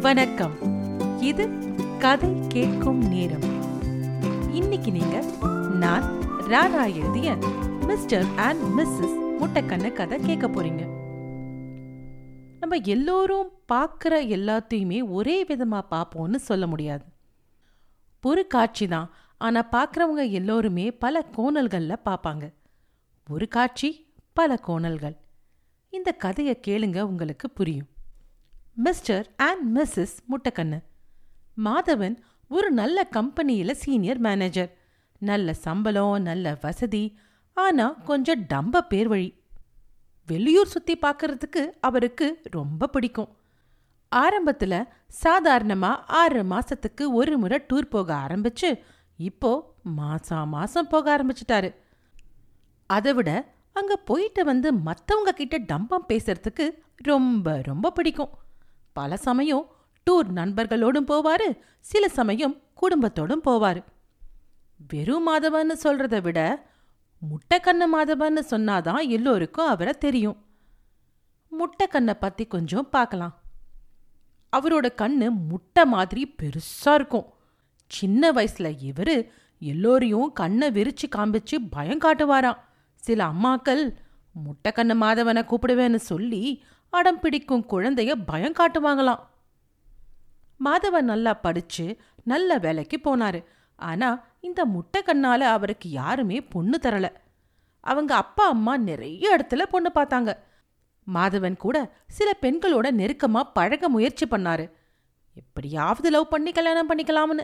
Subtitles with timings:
[0.00, 0.54] வணக்கம்.
[1.20, 1.48] இது
[1.98, 3.42] கதை கேட்கும் நேரம்.
[4.52, 5.22] இன்னைக்கு நீங்க
[5.70, 7.34] நான் ராரா எழுதிய
[7.86, 10.84] மிஸ்டர் அண்ட் மிஸ்ஸஸ் முட்டைக்கண்ண கதை கேட்க போறீங்க.
[12.60, 17.04] நம்ம எல்லோரும் பார்க்குற எல்லாத்தையுமே ஒரே விதமாக பார்ப்போம்னு சொல்ல முடியாது.
[18.22, 22.52] ஒரு காட்சி தான் ஆனால் பார்க்குறவங்க எல்லோருமே பல கோணல்களில் பார்ப்பாங்க.
[23.30, 25.16] ஒரு காட்சி பல கோணல்கள்.
[25.90, 27.89] இந்த கதையை கேளுங்க உங்களுக்கு புரியும்.
[28.74, 30.82] Mister and missus Muttakkannu.
[31.64, 32.16] Madhavan
[32.48, 34.78] ஒரு நல்ல கம்பெனியில் சீனியர் மேனேஜர்.
[35.18, 37.18] நல்ல சம்பளம் நல்ல வசதி
[37.54, 39.42] ஆனா கொஞ்சம் டம்ப பேர் வழி.
[40.26, 43.36] வெளியூர் சுத்தி பார்க்கறதுக்கு அவருக்கு ரொம்ப பிடிக்கும்.
[44.16, 44.84] ஆரம்பத்துல
[45.24, 48.80] சாதாரணமா ஆறு மாசத்துக்கு ஒரு முறை டூர் போக ஆரம்பிச்சு
[49.16, 51.74] இப்போ மாசம் மாசம் போக ஆரம்பிச்சிட்டாரு.
[52.86, 58.38] அதை விட அங்க போயிட்டு வந்து மற்றவங்க கிட்ட டம்பம் பேசுறதுக்கு ரொம்ப ரொம்ப பிடிக்கும்.
[59.00, 59.66] பல சமயம்
[60.10, 61.48] டூர் நண்பர்களோடும் போவாரு
[61.80, 63.84] சில சமயம் குடும்பத்தோடும் போவாரு.
[64.88, 66.40] வெறும் மாதவன்னு சொல்றத விட
[67.20, 70.38] முட்டைக்கண்ண மாதவன்னு சொன்னாதான் எல்லோருக்கும் அவரை தெரியும்.
[71.50, 73.40] முட்டைக்கண்ணை பத்தி கொஞ்சம் பார்க்கலாம்.
[74.56, 77.32] அவரோட கண்ணு முட்டை மாதிரி பெருசா இருக்கும்.
[77.86, 79.28] சின்ன வயசுல இவரு
[79.60, 82.60] எல்லோரையும் கண்ணை விரிச்சு காமிச்சு பயம் காட்டுவாராம்.
[82.96, 83.94] சில அம்மாக்கள்
[84.44, 89.20] முட்டைக்கண்ணு மாதவனை கூப்பிடுவேன்னு சொல்லி அடம் பிடிக்கும் குழந்தைய பயம் காட்டுவாங்களாம்.
[90.64, 93.44] மாதவன் நல்லா படிச்சு நல்ல வேலைக்கு போனாரு.
[93.76, 97.08] ஆனா இந்த முட்டைக்கண்ணால அவருக்கு யாருமே பொண்ணு தரல.
[97.80, 100.36] அவங்க அப்பா அம்மா நிறைய இடத்துல பொண்ணு பார்த்தாங்க.
[101.14, 104.72] மாதவன் கூட சில பெண்களோட நெருக்கமா பழக முயற்சி பண்ணாரு.
[105.34, 107.42] எப்படியாவது லவ் பண்ணி கல்யாணம் பண்ணிக்கலாம்னு.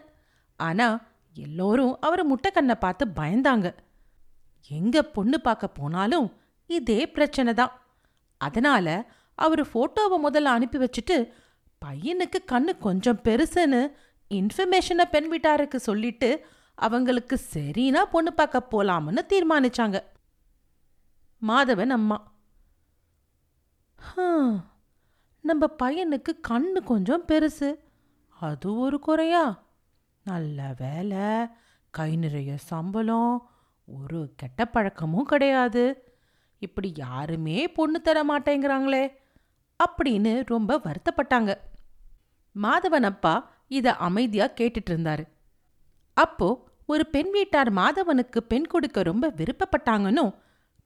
[0.56, 1.00] ஆனா
[1.34, 3.75] எல்லோரும் அவர் முட்டைக்கண்ணை பார்த்து பயந்தாங்க.
[4.69, 7.81] எங்க பொண்ணு பார்க்க போனாலும் இதே பிரச்சனை தான்.
[8.38, 9.10] அதனால
[9.45, 11.17] அவர் ஃபோட்டோவை முதல்ல அனுப்பி வச்சுட்டு
[11.84, 13.81] பையனுக்கு கண்ணு கொஞ்சம் பெருசுன்னு
[14.31, 16.31] இன்ஃபர்மேஷனை பெண் வீட்டாருக்கு சொல்லிட்டு
[16.78, 19.99] அவங்களுக்கு சரினா பொண்ணு பார்க்க போலாம்னு தீர்மானிச்சாங்க.
[21.43, 22.19] மாதவன் அம்மா
[25.44, 27.69] நம்ம பையனுக்கு கண்ணு கொஞ்சம் பெருசு.
[28.41, 29.44] அது ஒரு குறையா?
[30.27, 31.27] நல்ல வேலை
[31.91, 33.34] கை நிறைய சம்பளம்
[33.89, 35.84] ஒரு கெட்ட பழக்கமும் கிடையாது.
[36.62, 39.05] இப்படி யாருமே பொண்ணு தர மாட்டேங்கிறாங்களே
[39.84, 41.50] அப்படின்னு ரொம்ப வருத்தப்பட்டாங்க.
[42.56, 43.34] மாதவன் அப்பா
[43.69, 45.25] இத அமைதியா கேட்டுட்டு இருந்தாரு
[46.16, 50.32] அப்போ ஒரு பெண் வீட்டார் மாதவனுக்கு பெண் கொடுக்க ரொம்ப விருப்பப்பட்டாங்கன்னும்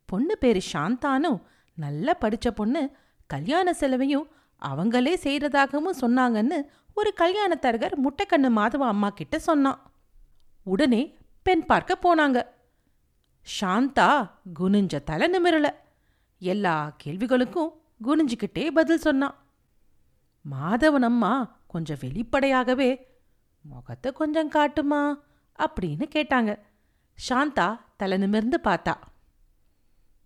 [0.04, 1.38] பொண்ணு பேரு சாந்தானும்
[1.74, 2.82] நல்லா படிச்ச பொண்ணு
[3.26, 4.26] கல்யாண செலவையும்
[4.62, 6.58] அவங்களே செய்யறதாகவும் சொன்னாங்கன்னு
[6.94, 9.78] ஒரு கல்யாணத்தரகர் முட்டைக்கண்ணு மாதவ அம்மா கிட்ட சொன்னான்.
[10.64, 11.02] உடனே
[11.42, 12.38] பெண் பார்க்க போனாங்க.
[13.60, 14.08] சாந்தா
[14.60, 15.68] குனிஞ்ச தலை நிமிரல.
[16.38, 16.74] எல்லா
[17.04, 17.70] கேள்விகளுக்கும்
[18.04, 19.36] குனிஞ்சிக்கிட்டே பதில் சொன்னான்.
[20.50, 23.06] மாதவன் அம்மா கொஞ்சம் வெளிப்படையாகவே
[23.62, 25.18] முகத்தை கொஞ்சம் காட்டுமா?
[25.58, 26.58] அப்படின்னு கேட்டாங்க.
[27.28, 28.94] சாந்தா தலை நிமிர்ந்து பார்த்தா.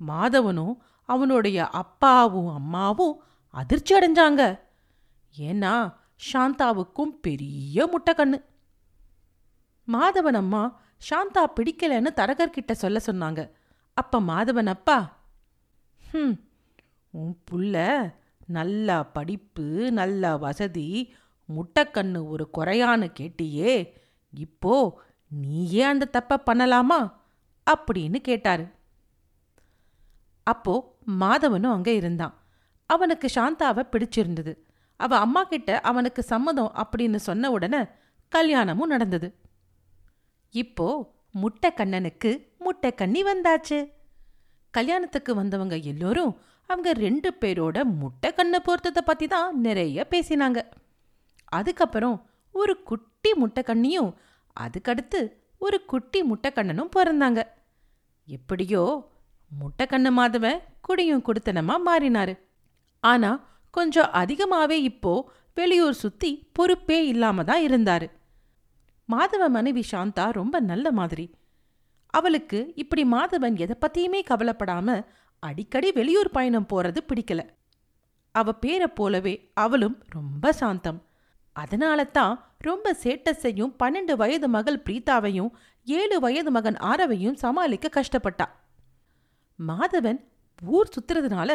[0.08, 0.76] மாதவனும்
[1.08, 4.58] அவனுடைய அப்பாவும் அம்மாவும் அதிர்ச்சி அடைஞ்சாங்க.
[5.38, 5.94] ஏன்னா
[6.32, 8.44] சாந்தாவுக்கும் பெரிய முட்டைக்கண்ணு
[9.92, 10.80] மாதவன் அம்மா
[11.10, 13.50] சாந்தா பிடிக்கலன்னு தரகர்கிட்ட சொல்ல சொன்னாங்க.
[13.94, 15.18] அப்ப மாதவன் அப்பா
[16.12, 16.40] ஹம்
[17.14, 17.74] உன் புள்ள
[18.46, 21.14] நல்லா படிப்பு நல்லா வசதி
[21.48, 23.92] முட்டைக்கண்ணு ஒரு குறையான்னு கேட்டியே
[24.32, 27.12] இப்போ நீயே அந்த தப்ப பண்ணலாமா?
[27.66, 28.66] அப்படின்னு கேட்டாரு.
[30.42, 32.34] அப்போ மாதவனும் அங்கே இருந்தான்.
[32.86, 34.52] அவனுக்கு சாந்தாவை பிடிச்சிருந்தது.
[34.96, 37.80] அவ அம்மா கிட்ட அவனுக்கு சம்மதம் அப்படின்னு சொன்ன உடனே
[38.28, 39.28] கல்யாணமும் நடந்தது.
[40.50, 40.88] இப்போ
[41.34, 42.30] முட்டைக்கண்ணனுக்கு
[42.60, 43.78] முட்டைக்கண்ணி முட்டை வந்தாச்சு.
[44.70, 50.60] கல்யாணத்துக்கு வந்தவங்க எல்லோரும் அவங்க ரெண்டு பேரோட முட்டை கண்ணு பொறுத்ததை பற்றி தான் நிறைய பேசினாங்க.
[51.58, 52.16] அதுக்கப்புறம்
[52.54, 54.10] ஒரு குட்டி முட்டை கண்ணியும்
[54.56, 55.20] அதுக்கடுத்து
[55.58, 57.40] ஒரு குட்டி முட்டை கண்ணனும் பிறந்தாங்க.
[58.28, 58.82] எப்படியோ
[59.50, 62.34] முட்டைக்கண்ணு மாதவன் குடியும் குடுத்தனமா மாறினாரு.
[63.00, 63.40] ஆனால்
[63.74, 65.12] கொஞ்சம் அதிகமாகவே இப்போ
[65.54, 68.06] வெளியூர் சுற்றி பொறுப்பே இல்லாமல் தான் இருந்தார்.
[69.08, 71.26] மாதவ மனைவி சாந்தா ரொம்ப நல்ல மாதிரி.
[72.14, 75.04] அவளுக்கு இப்படி மாதவன் எதை பற்றியுமே கவலைப்படாமல்
[75.44, 77.40] அடிக்கடி வெளியூர் பயணம் போறது பிடிக்கல.
[78.34, 81.00] அவ பேரை போலவே அவளும் ரொம்ப சாந்தம்.
[81.56, 85.50] அதனால தான் ரொம்ப சேட்டஸையும் பன்னெண்டு வயது மகள் பிரீதாவையும்
[85.86, 88.46] ஏழு வயது மகன் ஆரவையும் சமாளிக்க கஷ்டப்பட்டா.
[89.58, 90.20] மாதவன்
[90.76, 91.50] ஊர் சுத்துறதுனால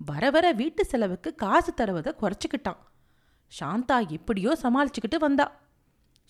[0.00, 2.80] வர வர வீட்டு செலவுக்கு காசு தருவதை குறைச்சிக்கிட்டான்.
[3.52, 5.46] சாந்தா எப்படியோ சமாளிச்சுக்கிட்டு வந்தா.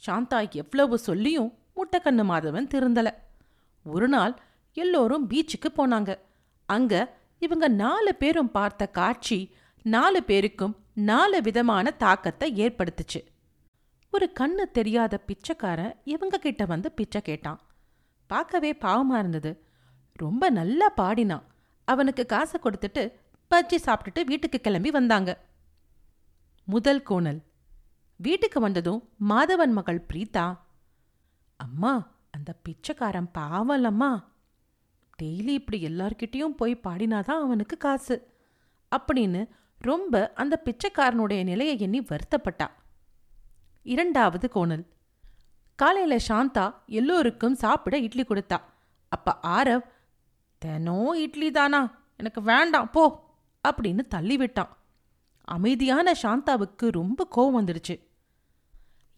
[0.03, 3.09] சாந்தா எவ்வளவு சொல்லியும் முட்டைக்கண்ணு மாதவன் திருந்தல.
[3.87, 4.35] ஒரு நாள்
[4.77, 6.11] எல்லோரும் பீச்சுக்கு போனாங்க.
[6.67, 13.21] அங்க இவங்க நாலு பேரும் பார்த்த காட்சி நாலு பேருக்கும் நாலு விதமான தாக்கத்தை ஏற்படுத்துச்சு.
[14.11, 17.61] ஒரு கண்ணு தெரியாத பிச்சைக்காரன் இவங்க கிட்ட வந்து பிச்சை கேட்டான்.
[18.27, 19.67] பார்க்கவே பாவமா இருந்தது.
[20.13, 21.47] ரொம்ப நல்லா பாடினான்.
[21.85, 23.13] அவனுக்கு காசை கொடுத்துட்டு
[23.51, 25.31] பஜ்ஜி சாப்பிட்டுட்டு வீட்டுக்கு கிளம்பி வந்தாங்க.
[26.65, 27.41] முதல் கோணல்.
[28.17, 30.59] வீட்டுக்கு வந்ததும் மாதவன் மகள் பிரீதா
[31.57, 34.11] அம்மா அந்த பிச்சைக்காரன் பாவலம்மா
[35.23, 38.33] டெய்லி இப்படி எல்லார்கிட்டேயும் போய் பாடினாதான் அவனுக்கு காசு.
[38.97, 39.49] அப்படின்னு
[39.79, 42.67] ரொம்ப அந்த பிச்சைக்காரனுடைய நிலையை எண்ணி வருத்தப்பட்டா.
[43.83, 44.87] இரண்டாவது கோணல்.
[45.75, 48.57] காலையில சாந்தா எல்லோருக்கும் சாப்பிட இட்லி கொடுத்தா.
[49.09, 49.83] அப்ப ஆரவ்
[50.59, 52.03] தினம் இட்லி தானா?
[52.17, 53.31] எனக்கு வேண்டாம் போ
[53.69, 54.77] அப்படின்னு தள்ளி விட்டான்.
[55.45, 58.09] அமைதியான சாந்தாவுக்கு ரொம்ப கோவம் வந்துடுச்சு.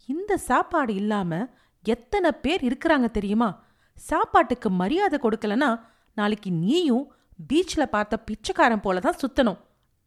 [0.07, 1.49] இந்த சாப்பாடு இல்லாம
[1.83, 3.63] எத்தனை பேர் இருக்கிறாங்க தெரியுமா?
[3.95, 5.81] சாப்பாட்டுக்கு மரியாதை கொடுக்கலனா
[6.19, 7.07] நாளைக்கு நீயும்
[7.49, 9.61] பீச்சில் பார்த்த பிச்சைக்காரன் போல தான் சுத்தணும்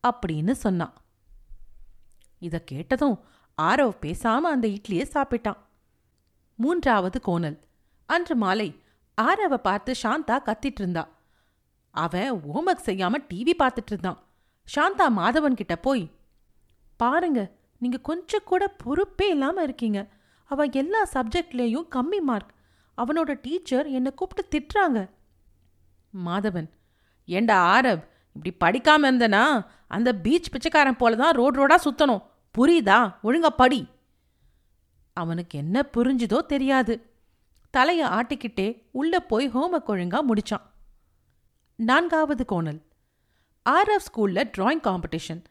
[0.07, 0.93] அப்படின்னு சொன்னான்.
[2.41, 3.17] இதை கேட்டதும்
[3.57, 5.59] ஆரவ் பேசாம அந்த இட்லியை சாப்பிட்டான்.
[6.59, 7.57] மூன்றாவது கோணல்.
[8.09, 8.69] அன்று மாலை
[9.17, 11.03] ஆரவ பார்த்து சாந்தா கத்திட்டு இருந்தா.
[11.91, 14.19] அவன் ஹோம்ஒர்க் செய்யாம டிவி பார்த்துட்டு இருந்தான்.
[14.67, 16.03] சாந்தா மாதவன் கிட்ட போய்
[16.97, 17.39] பாருங்க
[17.81, 19.99] நீங்க கொஞ்சம் கூட பொறுப்பே இல்லாம இருக்கீங்க.
[20.51, 22.53] அவன் எல்லா சப்ஜெக்ட்லேயும் கம்மி மார்க்
[22.97, 24.99] அவனோட டீச்சர் என்னை கூப்பிட்டு திட்டுறாங்க.
[26.25, 26.69] மாதவன்.
[27.25, 29.65] ஏண்டா ஆரவ் இப்படி படிக்காம இருந்தனா?
[29.87, 32.23] அந்த பீச் பிச்சைக்காரன் போல தான் ரோட் ரோடா சுத்தணும்.
[32.57, 33.15] புரியுதா?
[33.23, 33.87] ஒழுங்கா படி.
[35.13, 37.13] அவனுக்கு என்ன புரிஞ்சுதோ தெரியாது.
[37.77, 40.61] தலைய ஆட்டிக்கிட்டே உள்ள போய் ஹோம்ஒர்க் ஒழுங்கா முடிச்சான்.
[41.75, 42.81] நான்காவது கோணல்.
[43.69, 45.43] ஆர்எஃப் ஸ்கூல்ல டிராயிங் காம்படிஷன்.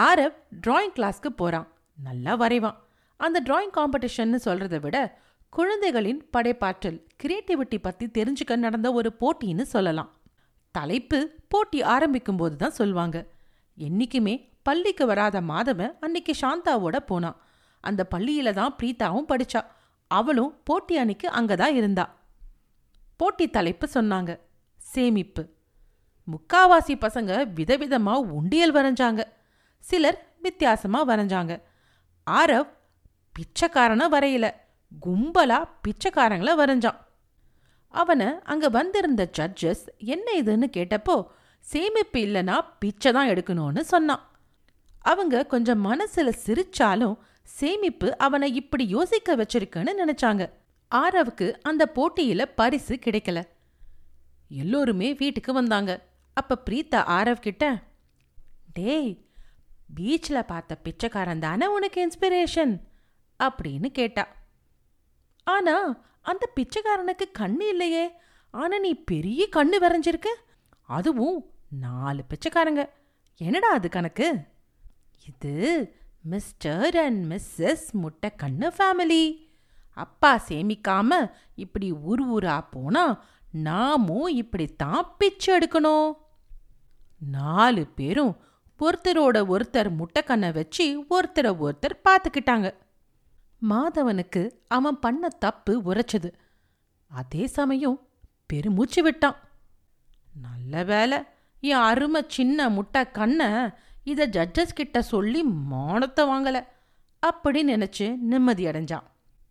[0.00, 1.68] ஆர்எஃப் டிராயிங் கிளாஸ்க்கு போறான்.
[2.02, 2.76] நல்லா வரைவான்.
[3.16, 5.20] அந்த டிராயிங் காம்படிஷன்னு சொல்றதை விட
[5.56, 10.10] குழந்தைகளின் படைப்பாற்றல் கிரியேட்டிவிட்டி பற்றி தெரிஞ்சுக்க நடந்த ஒரு போட்டின்னு சொல்லலாம்.
[10.74, 11.18] தலைப்பு
[11.52, 13.16] போட்டி ஆரம்பிக்கும் போது தான் சொல்லுவாங்க
[13.78, 17.38] என்னைக்குமே பள்ளிக்கு வராத மாதவன் அன்னைக்கு சாந்தாவோட போனான்
[17.84, 19.62] அந்த பள்ளியில தான் பிரீதாவும் படிச்சா.
[20.10, 22.04] அவளும் போட்டி அன்னைக்கு அங்கே தான் இருந்தா.
[23.20, 24.30] போட்டி தலைப்பு சொன்னாங்க.
[24.80, 25.42] சேமிப்பு.
[26.32, 29.22] முக்காவாசி பசங்க விதவிதமாக உண்டியல் வரைஞ்சாங்க.
[29.84, 31.52] சிலர் வித்தியாசமாக வரைஞ்சாங்க.
[32.26, 32.70] ஆரவ்
[33.34, 34.52] பிச்சைக்காரனை வரையலை.
[34.92, 36.98] கும்பலா பிச்சைக்காரங்கள வரைஞ்சான்.
[37.88, 41.26] அவனை அங்க வந்திருந்த ஜட்ஜஸ் என்ன இதுன்னு கேட்டப்போ
[41.58, 44.30] சேமிப்பு இல்லைன்னா பிச்சை தான் எடுக்கணும்னு சொன்னான்.
[45.02, 50.50] அவங்க கொஞ்சம் மனசுல சிரிச்சாலும் சேமிப்பு அவனை இப்படி யோசிக்க வச்சிருக்குன்னு நினைச்சாங்க.
[50.90, 53.42] ஆரவுக்கு அந்த போட்டியில பரிசு கிடைக்கல.
[54.48, 55.92] எல்லோருமே வீட்டுக்கு வந்தாங்க.
[56.32, 57.82] அப்ப பிரீத்தா ஆரவ் கிட்ட
[58.72, 59.24] டேய்
[59.96, 62.74] பீச்சில் பார்த்த பிச்சைக்காரன் தானே உனக்கு இன்ஸ்பிரேஷன்
[63.42, 64.28] அப்படின்னு கேட்டா.
[65.46, 65.74] ஆனா
[66.22, 68.04] அந்த பிச்சைக்காரனுக்கு கண்ணு இல்லையே.
[68.50, 70.28] ஆனா நீ பெரிய கண்ணு வரைஞ்சிருக்க.
[70.86, 71.38] அதுவும்
[71.80, 72.82] நாலு பிச்சைக்காரங்க.
[73.36, 74.28] என்னடா அது கணக்கு?
[75.28, 75.54] இது
[76.22, 79.24] மிஸ்டர் அண்ட் மிஸ்ஸஸ் முட்டை கண்ணு ஃபேமிலி.
[79.92, 83.04] அப்பா சேமிக்காம இப்படி ஊர் ஊரா போனா
[83.52, 86.12] நாமும் இப்படித்தான் பிச்சை எடுக்கணும்.
[87.30, 88.36] நாலு பேரும்
[88.80, 92.74] ஒருத்தரோட ஒருத்தர் முட்டைக்கண்ணை வச்சு ஒருத்தரை ஒருத்தர் பார்த்துக்கிட்டாங்க.
[93.62, 96.32] மாதவனுக்கு அவன் பண்ண தப்பு உரைச்சது.
[97.06, 98.00] அதே சமயம்
[98.46, 99.36] பெருமூச்சு விட்டான்.
[100.42, 101.18] நல்ல வேலை
[101.60, 103.68] என் அருமை சின்ன முட்டை கண்ணை
[104.04, 106.66] இதை ஜட்ஜஸ் கிட்ட சொல்லி மானத்தை வாங்கல
[107.18, 109.06] அப்படி நினைச்சு நிம்மதி அடைஞ்சான்.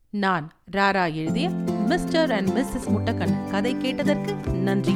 [0.10, 1.50] நான் ராரா எழுதிய
[1.90, 4.96] மிஸ்டர் அண்ட் மிஸ்ஸஸ் முட்டக்கண் கதை கேட்டதற்கு நன்றி.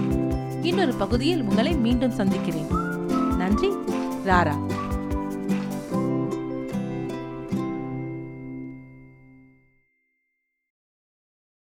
[0.62, 2.70] இன்னொரு பகுதியில் உங்களை மீண்டும் சந்திக்கிறேன்.
[3.38, 3.68] நன்றி
[4.26, 4.79] ராரா.